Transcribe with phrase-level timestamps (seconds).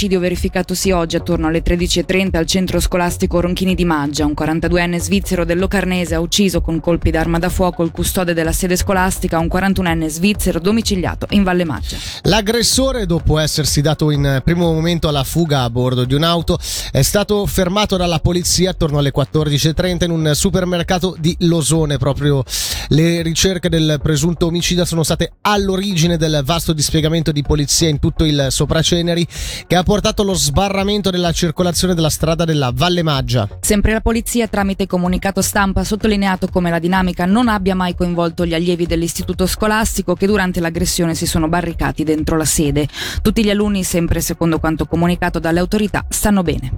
[0.00, 4.26] L'omicidio verificatosi oggi attorno alle 13.30 al centro scolastico Ronchini di Maggia.
[4.26, 8.52] Un 42enne svizzero del Locarnese ha ucciso con colpi d'arma da fuoco il custode della
[8.52, 11.96] sede scolastica, un 41enne svizzero domiciliato in Valle Maggia.
[12.22, 16.60] L'aggressore, dopo essersi dato in primo momento alla fuga a bordo di un'auto,
[16.92, 21.96] è stato fermato dalla polizia attorno alle 14.30 in un supermercato di Losone.
[21.96, 22.44] Proprio
[22.90, 28.24] le ricerche del presunto omicida sono state all'origine del vasto dispiegamento di polizia in tutto
[28.24, 29.26] il Sopraceneri
[29.66, 33.48] che ha portato allo sbarramento della circolazione della strada della Valle Maggia.
[33.62, 38.44] Sempre la polizia tramite comunicato stampa ha sottolineato come la dinamica non abbia mai coinvolto
[38.44, 42.86] gli allievi dell'istituto scolastico che durante l'aggressione si sono barricati dentro la sede.
[43.22, 46.70] Tutti gli alunni, sempre secondo quanto comunicato dalle autorità, stanno bene.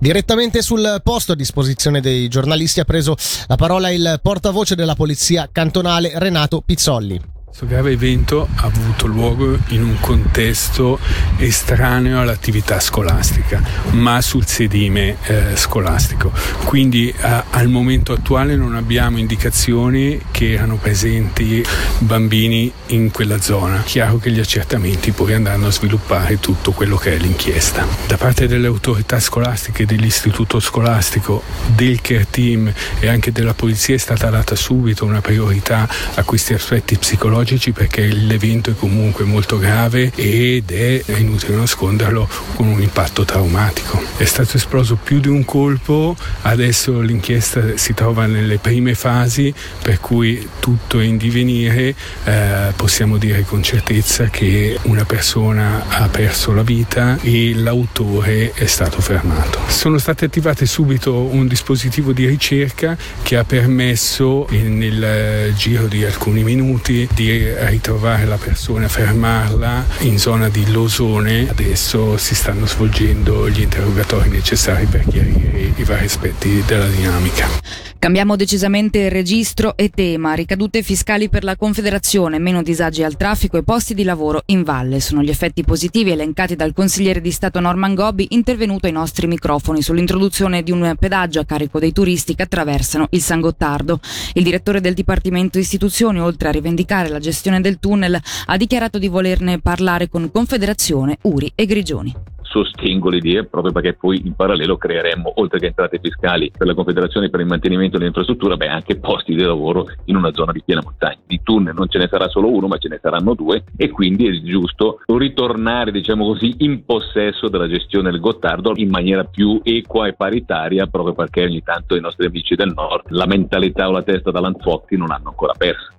[0.00, 3.14] Direttamente sul posto a disposizione dei giornalisti ha preso
[3.46, 7.36] la parola il portavoce della polizia cantonale Renato Pizzolli.
[7.58, 11.00] Questo grave evento ha avuto luogo in un contesto
[11.38, 13.60] estraneo all'attività scolastica,
[13.94, 16.30] ma sul sedime eh, scolastico.
[16.62, 21.64] Quindi a, al momento attuale non abbiamo indicazioni che erano presenti
[21.98, 23.82] bambini in quella zona.
[23.84, 27.84] Chiaro che gli accertamenti poi andranno a sviluppare tutto quello che è l'inchiesta.
[28.06, 31.42] Da parte delle autorità scolastiche, dell'istituto scolastico,
[31.74, 36.54] del care team e anche della polizia è stata data subito una priorità a questi
[36.54, 42.66] aspetti psicologici psicologici perché l'evento è comunque molto grave ed è, è inutile nasconderlo, con
[42.66, 44.02] un impatto traumatico.
[44.16, 50.00] È stato esploso più di un colpo, adesso l'inchiesta si trova nelle prime fasi per
[50.00, 56.52] cui tutto è in divenire, eh, possiamo dire con certezza che una persona ha perso
[56.52, 59.60] la vita e l'autore è stato fermato.
[59.68, 66.42] Sono state attivate subito un dispositivo di ricerca che ha permesso nel giro di alcuni
[66.42, 67.27] minuti di
[67.68, 71.48] ritrovare la persona, fermarla in zona di Losone.
[71.48, 77.87] Adesso si stanno svolgendo gli interrogatori necessari per chiarire i vari aspetti della dinamica.
[78.00, 80.34] Cambiamo decisamente registro e tema.
[80.34, 85.00] Ricadute fiscali per la Confederazione, meno disagi al traffico e posti di lavoro in valle.
[85.00, 89.82] Sono gli effetti positivi elencati dal consigliere di Stato Norman Gobbi, intervenuto ai nostri microfoni
[89.82, 93.98] sull'introduzione di un pedaggio a carico dei turisti che attraversano il San Gottardo.
[94.34, 99.08] Il direttore del Dipartimento Istituzioni, oltre a rivendicare la gestione del tunnel, ha dichiarato di
[99.08, 102.14] volerne parlare con Confederazione, Uri e Grigioni
[102.48, 107.30] sostengo l'idea proprio perché poi in parallelo creeremmo, oltre che entrate fiscali per la Confederazione
[107.30, 111.18] per il mantenimento dell'infrastruttura, beh, anche posti di lavoro in una zona di piena montagna.
[111.26, 114.26] Di tunnel non ce ne sarà solo uno, ma ce ne saranno due e quindi
[114.26, 120.06] è giusto ritornare, diciamo così, in possesso della gestione del Gottardo in maniera più equa
[120.06, 124.02] e paritaria, proprio perché ogni tanto i nostri amici del nord la mentalità o la
[124.02, 125.92] testa da Lanfotti non hanno ancora persa.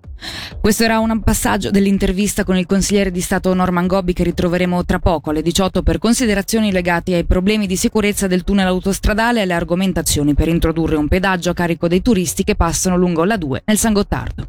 [0.59, 4.99] Questo era un passaggio dell'intervista con il consigliere di Stato Norman Gobbi che ritroveremo tra
[4.99, 5.97] poco alle 18 per
[6.39, 11.07] considerazioni legate ai problemi di sicurezza del tunnel autostradale e alle argomentazioni per introdurre un
[11.07, 14.47] pedaggio a carico dei turisti che passano lungo la 2 nel San Gottardo.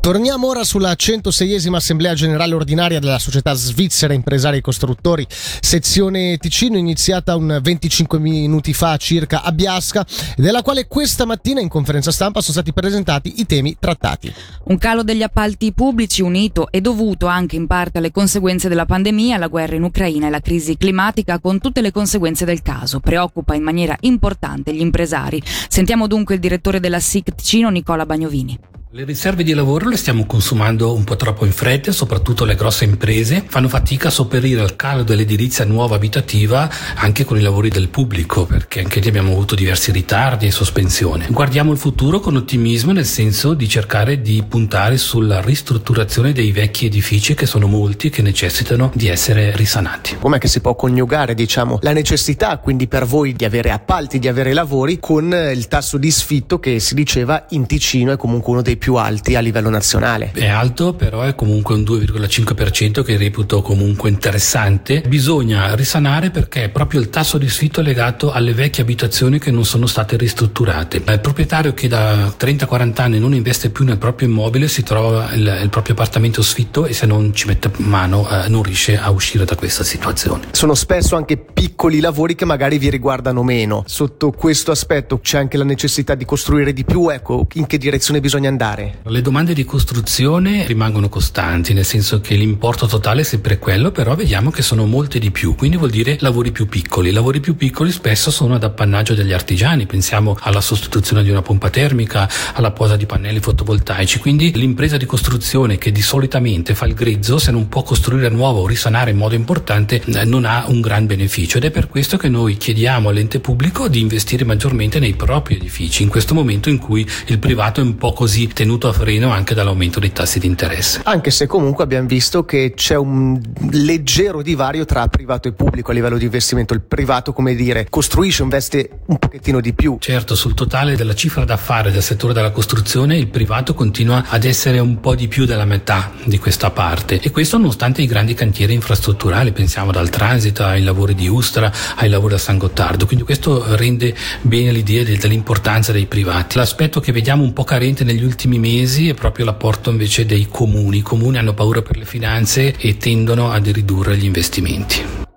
[0.00, 6.76] Torniamo ora sulla 106esima Assemblea Generale Ordinaria della Società Svizzera Impresari e Costruttori, sezione Ticino,
[6.76, 10.06] iniziata un 25 minuti fa circa a Biasca,
[10.36, 14.32] della quale questa mattina in conferenza stampa sono stati presentati i temi trattati.
[14.64, 19.36] Un calo degli appalti pubblici unito e dovuto anche in parte alle conseguenze della pandemia,
[19.36, 23.00] la guerra in Ucraina e la crisi climatica con tutte le conseguenze del caso.
[23.00, 25.42] Preoccupa in maniera importante gli impresari.
[25.44, 28.77] Sentiamo dunque il direttore della SIC Ticino, Nicola Bagnovini.
[28.90, 32.84] Le riserve di lavoro le stiamo consumando un po' troppo in fretta, soprattutto le grosse
[32.84, 37.90] imprese fanno fatica a sopperire al calo dell'edilizia nuova abitativa anche con i lavori del
[37.90, 41.26] pubblico, perché anche lì abbiamo avuto diversi ritardi e sospensione.
[41.28, 46.86] Guardiamo il futuro con ottimismo nel senso di cercare di puntare sulla ristrutturazione dei vecchi
[46.86, 50.16] edifici che sono molti e che necessitano di essere risanati.
[50.18, 54.28] Com'è che si può coniugare, diciamo, la necessità quindi per voi di avere appalti, di
[54.28, 58.62] avere lavori con il tasso di sfitto che si diceva in Ticino è comunque uno
[58.62, 60.30] dei più alti a livello nazionale.
[60.32, 65.02] È alto, però è comunque un 2,5% che reputo comunque interessante.
[65.06, 69.64] Bisogna risanare perché è proprio il tasso di sfitto legato alle vecchie abitazioni che non
[69.64, 70.98] sono state ristrutturate.
[70.98, 75.60] Il proprietario che da 30-40 anni non investe più nel proprio immobile si trova il,
[75.62, 79.44] il proprio appartamento sfitto e se non ci mette mano eh, non riesce a uscire
[79.44, 80.46] da questa situazione.
[80.52, 83.82] Sono spesso anche piccoli lavori che magari vi riguardano meno.
[83.86, 88.20] Sotto questo aspetto c'è anche la necessità di costruire di più, ecco, in che direzione
[88.20, 88.67] bisogna andare?
[88.68, 88.98] Cambiare?
[89.04, 94.14] Le domande di costruzione rimangono costanti, nel senso che l'importo totale è sempre quello, però
[94.14, 97.08] vediamo che sono molte di più, quindi vuol dire lavori più piccoli.
[97.08, 101.42] I lavori più piccoli spesso sono ad appannaggio degli artigiani, pensiamo alla sostituzione di una
[101.42, 106.86] pompa termica, alla posa di pannelli fotovoltaici, quindi l'impresa di costruzione che di solitamente fa
[106.86, 110.64] il grezzo, se non può costruire nuovo o risanare in modo importante, eh, non ha
[110.66, 114.98] un gran beneficio ed è per questo che noi chiediamo all'ente pubblico di investire maggiormente
[114.98, 118.88] nei propri edifici, in questo momento in cui il privato è un po' così tenuto
[118.88, 121.02] a freno anche dall'aumento dei tassi di interesse.
[121.04, 123.40] Anche se comunque abbiamo visto che c'è un
[123.70, 126.74] leggero divario tra privato e pubblico a livello di investimento.
[126.74, 129.98] Il privato, come dire, costruisce, investe un pochettino di più.
[130.00, 134.80] Certo, sul totale della cifra d'affari del settore della costruzione il privato continua ad essere
[134.80, 138.72] un po' di più della metà di questa parte e questo nonostante i grandi cantieri
[138.72, 143.76] infrastrutturali, pensiamo dal transito ai lavori di Ustra, ai lavori da San Gottardo, quindi questo
[143.76, 146.56] rende bene l'idea dell'importanza dei privati.
[146.56, 150.98] L'aspetto che vediamo un po' carente negli ultimi mesi è proprio l'apporto invece dei comuni.
[150.98, 155.27] I comuni hanno paura per le finanze e tendono a ridurre gli investimenti.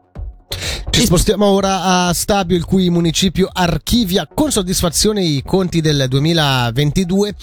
[0.92, 7.34] Ci spostiamo ora a Stabio, il cui municipio archivia con soddisfazione i conti del 2022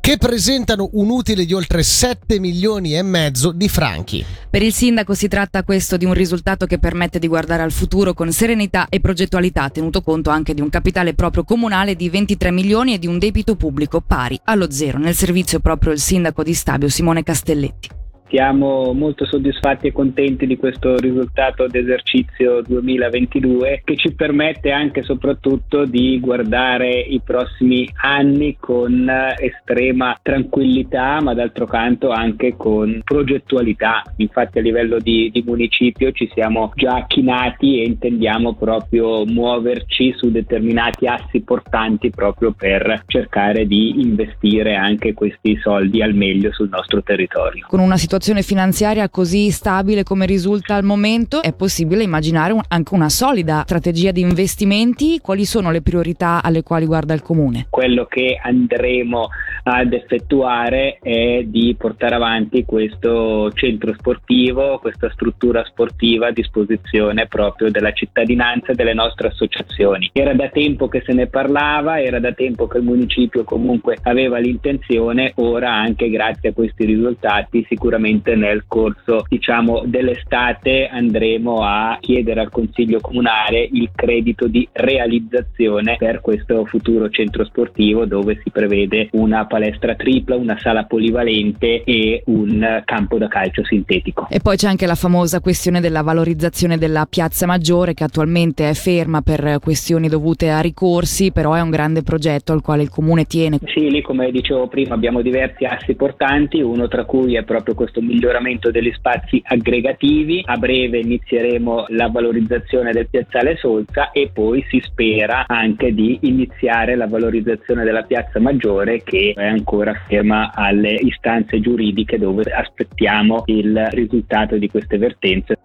[0.00, 4.22] che presentano un utile di oltre 7 milioni e mezzo di franchi.
[4.50, 8.12] Per il sindaco si tratta questo di un risultato che permette di guardare al futuro
[8.12, 12.94] con serenità e progettualità, tenuto conto anche di un capitale proprio comunale di 23 milioni
[12.94, 14.98] e di un debito pubblico pari allo zero.
[14.98, 17.99] Nel servizio proprio il sindaco di Stabio Simone Castelletti.
[18.30, 25.02] Siamo molto soddisfatti e contenti di questo risultato d'esercizio 2022 che ci permette anche e
[25.02, 34.04] soprattutto di guardare i prossimi anni con estrema tranquillità ma d'altro canto anche con progettualità.
[34.18, 40.30] Infatti a livello di, di municipio ci siamo già chinati e intendiamo proprio muoverci su
[40.30, 47.02] determinati assi portanti proprio per cercare di investire anche questi soldi al meglio sul nostro
[47.02, 47.66] territorio.
[47.66, 52.60] Con una situazione situazione finanziaria così stabile come risulta al momento, è possibile immaginare un,
[52.68, 55.20] anche una solida strategia di investimenti.
[55.20, 57.68] Quali sono le priorità alle quali guarda il Comune?
[57.70, 59.28] Quello che andremo
[59.62, 67.70] ad effettuare è di portare avanti questo centro sportivo, questa struttura sportiva a disposizione proprio
[67.70, 70.10] della cittadinanza e delle nostre associazioni.
[70.12, 74.38] Era da tempo che se ne parlava, era da tempo che il municipio comunque aveva
[74.38, 81.98] l'intenzione, ora anche grazie a questi risultati sicuramente sicuramente nel corso diciamo, dell'estate andremo a
[82.00, 88.50] chiedere al Consiglio Comunale il credito di realizzazione per questo futuro centro sportivo dove si
[88.50, 94.26] prevede una palestra tripla, una sala polivalente e un campo da calcio sintetico.
[94.30, 98.74] E poi c'è anche la famosa questione della valorizzazione della piazza maggiore che attualmente è
[98.74, 103.24] ferma per questioni dovute a ricorsi, però è un grande progetto al quale il comune
[103.24, 103.58] tiene.
[103.66, 107.99] Sì, lì come dicevo prima abbiamo diversi assi portanti, uno tra cui è proprio questo
[108.00, 110.42] questo miglioramento degli spazi aggregativi.
[110.46, 116.96] A breve inizieremo la valorizzazione del piazzale Solza e poi si spera anche di iniziare
[116.96, 123.88] la valorizzazione della piazza Maggiore che è ancora ferma alle istanze giuridiche dove aspettiamo il
[123.90, 125.58] risultato di queste vertenze.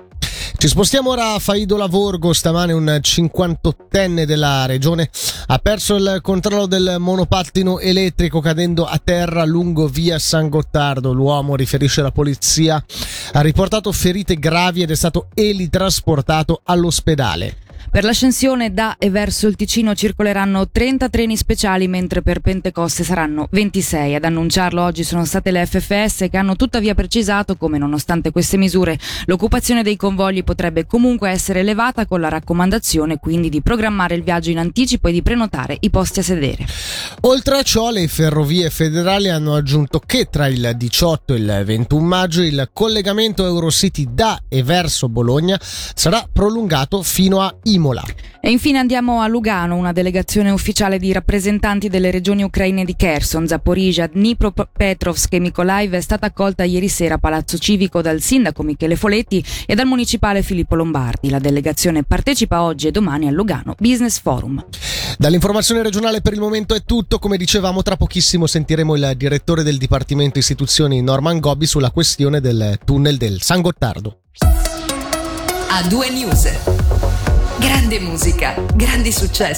[0.66, 5.12] Ci spostiamo ora a Faido Lavorgo, stamane un 58enne della regione
[5.46, 11.14] ha perso il controllo del monopattino elettrico cadendo a terra lungo via San Gottardo.
[11.14, 12.84] L'uomo, riferisce la polizia,
[13.34, 17.65] ha riportato ferite gravi ed è stato elitrasportato all'ospedale.
[17.96, 23.48] Per l'ascensione da e verso il Ticino circoleranno 30 treni speciali, mentre per Pentecoste saranno
[23.50, 24.16] 26.
[24.16, 29.00] Ad annunciarlo oggi sono state le FFS che hanno tuttavia precisato come, nonostante queste misure,
[29.28, 34.50] l'occupazione dei convogli potrebbe comunque essere elevata con la raccomandazione quindi di programmare il viaggio
[34.50, 36.66] in anticipo e di prenotare i posti a sedere.
[37.22, 42.06] Oltre a ciò, le ferrovie federali hanno aggiunto che tra il 18 e il 21
[42.06, 47.84] maggio il collegamento Eurocity da e verso Bologna sarà prolungato fino a Imola.
[47.86, 48.04] Imola.
[48.42, 53.48] E infine andiamo a Lugano, una delegazione ufficiale di rappresentanti delle regioni ucraine di Kherson,
[53.48, 58.96] Zaporizhia, Dnipropetrovsk e Mykolaiv è stata accolta ieri sera a Palazzo Civico dal sindaco Michele
[58.96, 61.30] Foletti e dal municipale Filippo Lombardi.
[61.30, 64.64] La delegazione partecipa oggi e domani al Lugano Business Forum.
[65.18, 69.78] Dall'informazione regionale per il momento è tutto, come dicevamo tra pochissimo sentiremo il direttore del
[69.78, 74.20] Dipartimento Istituzioni Norman Gobbi sulla questione del tunnel del San Gottardo.
[75.70, 76.75] A due news.
[77.66, 79.54] Grande musica, grandi successi.